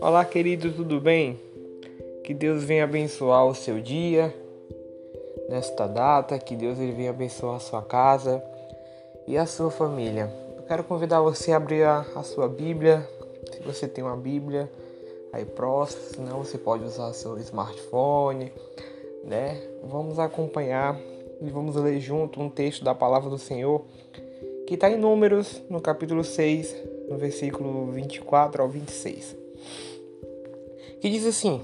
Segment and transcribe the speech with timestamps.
[0.00, 1.38] Olá, querido, tudo bem?
[2.24, 4.34] Que Deus venha abençoar o seu dia
[5.48, 8.42] nesta data, que Deus ele venha abençoar a sua casa
[9.26, 10.32] e a sua família.
[10.56, 13.06] Eu quero convidar você a abrir a, a sua Bíblia,
[13.52, 14.70] se você tem uma Bíblia
[15.32, 18.50] aí próximo, senão você pode usar seu smartphone,
[19.22, 19.60] né?
[19.84, 20.98] Vamos acompanhar
[21.42, 23.84] e vamos ler junto um texto da palavra do Senhor
[24.66, 26.74] que está em Números, no capítulo 6,
[27.08, 29.36] no versículo 24 ao 26.
[31.00, 31.62] Que diz assim: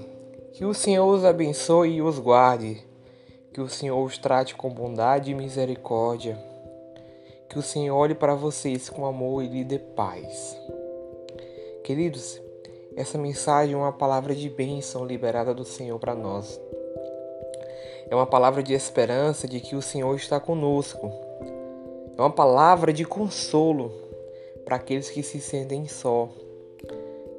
[0.53, 2.81] Que o Senhor os abençoe e os guarde,
[3.51, 6.41] que o Senhor os trate com bondade e misericórdia,
[7.49, 10.57] que o Senhor olhe para vocês com amor e lhe dê paz.
[11.83, 12.41] Queridos,
[12.95, 16.57] essa mensagem é uma palavra de bênção liberada do Senhor para nós.
[18.09, 21.11] É uma palavra de esperança de que o Senhor está conosco.
[22.15, 23.91] É uma palavra de consolo
[24.63, 26.29] para aqueles que se sentem só,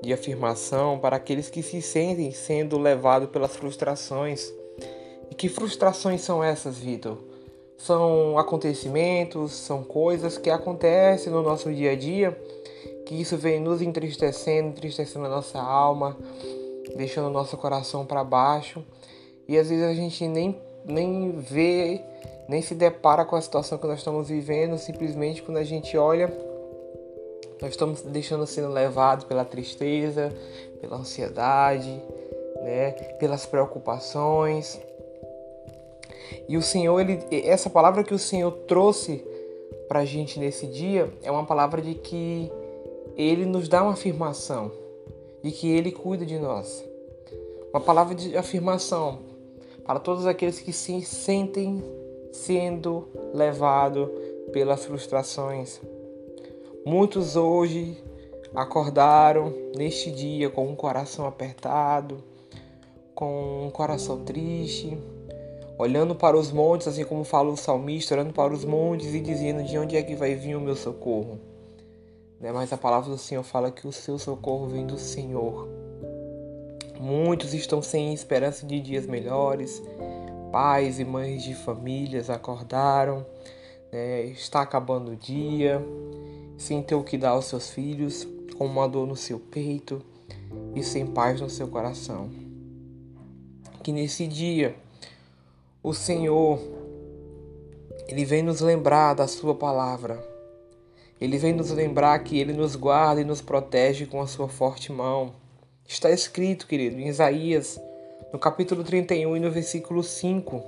[0.02, 4.52] de afirmação para aqueles que se sentem sendo levados pelas frustrações.
[5.30, 7.18] E que frustrações são essas, Vitor?
[7.78, 12.36] São acontecimentos, são coisas que acontecem no nosso dia a dia,
[13.06, 16.16] que isso vem nos entristecendo, entristecendo a nossa alma,
[16.96, 18.84] deixando o nosso coração para baixo.
[19.46, 22.02] E às vezes a gente nem, nem vê,
[22.48, 26.32] nem se depara com a situação que nós estamos vivendo, simplesmente quando a gente olha,
[27.60, 30.32] nós estamos deixando sendo levados pela tristeza,
[30.80, 32.02] pela ansiedade,
[32.62, 34.80] né, pelas preocupações.
[36.48, 39.24] E o Senhor, ele, essa palavra que o Senhor trouxe
[39.88, 42.50] para a gente nesse dia é uma palavra de que
[43.16, 44.70] Ele nos dá uma afirmação,
[45.42, 46.84] de que Ele cuida de nós.
[47.72, 49.20] Uma palavra de afirmação
[49.84, 51.82] para todos aqueles que se sentem
[52.34, 54.08] sendo levados
[54.52, 55.80] pelas frustrações.
[56.84, 57.96] Muitos hoje
[58.52, 62.22] acordaram neste dia com um coração apertado,
[63.14, 64.98] com um coração triste,
[65.78, 69.62] olhando para os montes, assim como fala o salmista, olhando para os montes e dizendo
[69.62, 71.38] de onde é que vai vir o meu socorro.
[72.40, 72.50] Né?
[72.50, 75.68] Mas a palavra do Senhor fala que o seu socorro vem do Senhor.
[77.00, 79.80] Muitos estão sem esperança de dias melhores.
[80.54, 83.26] Pais e mães de famílias acordaram,
[83.90, 84.26] né?
[84.26, 85.84] está acabando o dia,
[86.56, 88.24] sem ter o que dar aos seus filhos,
[88.56, 90.00] com uma dor no seu peito
[90.72, 92.30] e sem paz no seu coração.
[93.82, 94.76] Que nesse dia
[95.82, 96.60] o Senhor
[98.06, 100.24] ele vem nos lembrar da sua palavra.
[101.20, 104.92] Ele vem nos lembrar que ele nos guarda e nos protege com a sua forte
[104.92, 105.32] mão
[105.86, 107.78] Está escrito, querido, em Isaías,
[108.34, 110.60] no capítulo 31 e no versículo 5: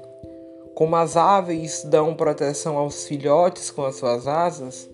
[0.72, 4.88] Como as aves dão proteção aos filhotes com as suas asas,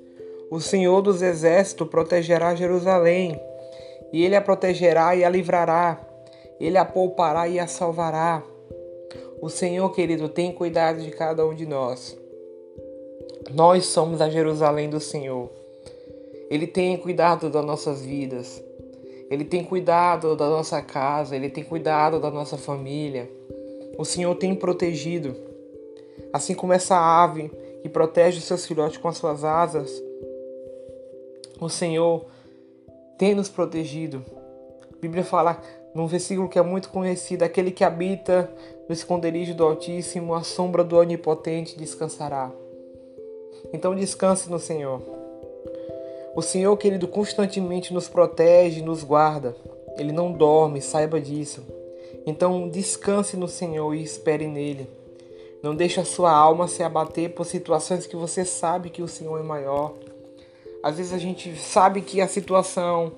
[0.50, 3.38] o Senhor dos exércitos protegerá Jerusalém,
[4.10, 6.00] e ele a protegerá e a livrará,
[6.58, 8.42] ele a poupará e a salvará.
[9.42, 12.16] O Senhor, querido, tem cuidado de cada um de nós.
[13.52, 15.50] Nós somos a Jerusalém do Senhor.
[16.48, 18.64] Ele tem cuidado das nossas vidas.
[19.32, 23.30] Ele tem cuidado da nossa casa, ele tem cuidado da nossa família.
[23.96, 25.34] O Senhor tem protegido.
[26.34, 27.50] Assim como essa ave
[27.80, 29.90] que protege os seus filhotes com as suas asas,
[31.58, 32.26] o Senhor
[33.16, 34.22] tem nos protegido.
[34.92, 35.58] A Bíblia fala
[35.94, 38.52] num versículo que é muito conhecido: aquele que habita
[38.86, 42.52] no esconderijo do Altíssimo, a sombra do Onipotente descansará.
[43.72, 45.21] Então descanse no Senhor.
[46.34, 49.54] O Senhor, querido, constantemente nos protege, nos guarda.
[49.98, 51.62] Ele não dorme, saiba disso.
[52.26, 54.88] Então descanse no Senhor e espere nele.
[55.62, 59.38] Não deixe a sua alma se abater por situações que você sabe que o Senhor
[59.38, 59.94] é maior.
[60.82, 63.12] Às vezes a gente sabe que a situação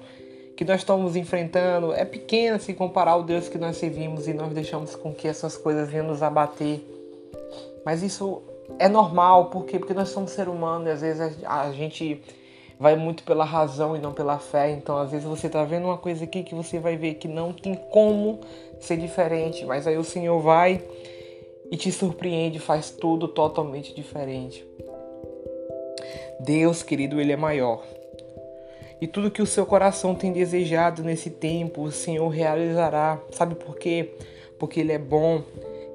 [0.57, 4.53] que nós estamos enfrentando é pequena se comparar ao Deus que nós servimos e nós
[4.53, 6.81] deixamos com que essas coisas venham nos abater.
[7.85, 8.43] Mas isso
[8.79, 9.79] é normal, por quê?
[9.79, 12.21] Porque nós somos seres humanos e às vezes a gente
[12.79, 14.71] vai muito pela razão e não pela fé.
[14.71, 17.53] Então, às vezes você está vendo uma coisa aqui que você vai ver que não
[17.53, 18.41] tem como
[18.81, 20.83] ser diferente, mas aí o Senhor vai
[21.71, 24.67] e te surpreende, faz tudo totalmente diferente.
[26.41, 27.83] Deus, querido, ele é maior.
[29.01, 33.21] E tudo que o seu coração tem desejado nesse tempo, o Senhor realizará.
[33.31, 34.15] Sabe por quê?
[34.59, 35.43] Porque ele é bom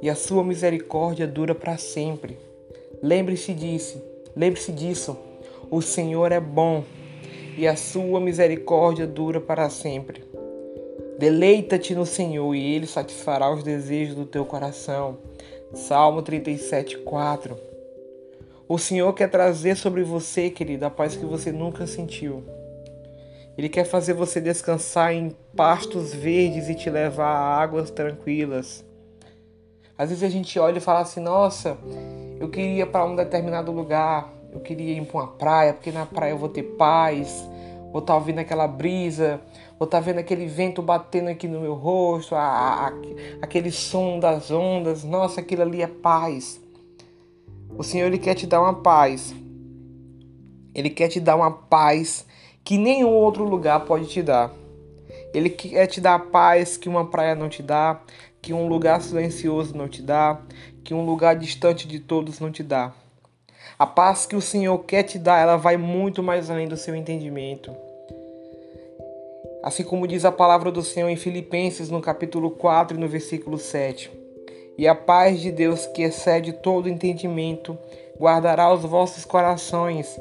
[0.01, 2.37] e a sua misericórdia dura para sempre.
[3.01, 4.01] Lembre-se disso.
[4.35, 5.17] Lembre-se disso.
[5.71, 6.83] O Senhor é bom
[7.55, 10.23] e a sua misericórdia dura para sempre.
[11.19, 15.19] Deleita-te no Senhor e ele satisfará os desejos do teu coração.
[15.73, 17.55] Salmo 37, 4.
[18.67, 22.43] O Senhor quer trazer sobre você, querido, a paz que você nunca sentiu.
[23.55, 28.83] Ele quer fazer você descansar em pastos verdes e te levar a águas tranquilas.
[29.95, 31.77] Às vezes a gente olha e fala assim: nossa,
[32.39, 36.31] eu queria para um determinado lugar, eu queria ir para uma praia, porque na praia
[36.31, 37.47] eu vou ter paz,
[37.91, 39.39] vou estar tá ouvindo aquela brisa,
[39.77, 42.91] vou estar tá vendo aquele vento batendo aqui no meu rosto, a, a,
[43.41, 45.03] aquele som das ondas.
[45.03, 46.59] Nossa, aquilo ali é paz.
[47.77, 49.33] O Senhor ele quer te dar uma paz.
[50.73, 52.25] Ele quer te dar uma paz
[52.63, 54.51] que nenhum outro lugar pode te dar.
[55.33, 58.01] Ele quer te dar a paz que uma praia não te dá,
[58.41, 60.41] que um lugar silencioso não te dá,
[60.83, 62.93] que um lugar distante de todos não te dá.
[63.77, 66.95] A paz que o Senhor quer te dar, ela vai muito mais além do seu
[66.95, 67.75] entendimento.
[69.61, 73.57] Assim como diz a palavra do Senhor em Filipenses, no capítulo 4 e no versículo
[73.57, 74.09] 7.
[74.77, 77.77] E a paz de Deus, que excede todo entendimento,
[78.17, 80.17] guardará os vossos corações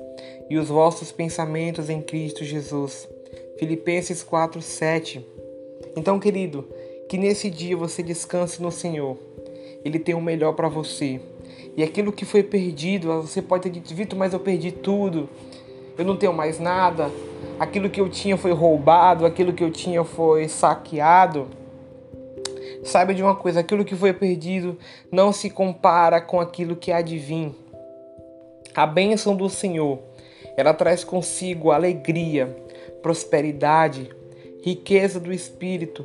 [0.51, 3.09] e os vossos pensamentos em Cristo Jesus.
[3.59, 5.25] Filipenses 4, 7.
[5.97, 6.69] Então, querido,
[7.09, 9.17] que nesse dia você descanse no Senhor.
[9.85, 11.21] Ele tem o melhor para você.
[11.79, 15.29] E aquilo que foi perdido, você pode ter dito, Vitor, mas eu perdi tudo.
[15.97, 17.09] Eu não tenho mais nada.
[17.57, 21.47] Aquilo que eu tinha foi roubado, aquilo que eu tinha foi saqueado.
[22.83, 24.77] Saiba de uma coisa: aquilo que foi perdido
[25.13, 27.55] não se compara com aquilo que há de vir.
[28.75, 30.01] A bênção do Senhor,
[30.57, 32.57] ela traz consigo alegria,
[33.01, 34.11] prosperidade,
[34.65, 36.05] riqueza do espírito,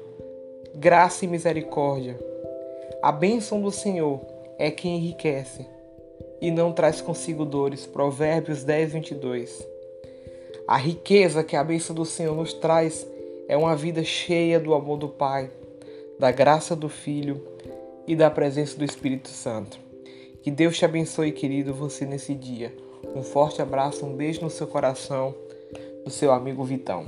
[0.76, 2.16] graça e misericórdia.
[3.02, 5.66] A bênção do Senhor é que enriquece
[6.42, 7.86] e não traz consigo dores.
[7.86, 9.68] Provérbios 10, 22.
[10.68, 13.06] A riqueza que a bênção do Senhor nos traz
[13.48, 15.50] é uma vida cheia do amor do Pai
[16.20, 17.42] da graça do Filho
[18.08, 19.78] e da presença do Espírito Santo.
[20.42, 22.74] Que Deus te abençoe, querido, você nesse dia.
[23.16, 25.36] Um forte abraço, um beijo no seu coração,
[26.04, 27.06] do seu amigo Vitão.